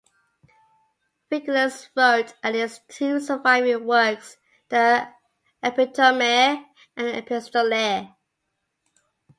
Virgilius 1.29 1.89
wrote 1.95 2.33
at 2.41 2.53
least 2.53 2.81
two 2.89 3.19
surviving 3.19 3.85
works, 3.85 4.35
the 4.69 5.07
"Epitomae" 5.61 6.65
and 6.97 7.07
"Epistolae". 7.23 8.11